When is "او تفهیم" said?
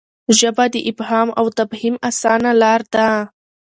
1.39-1.95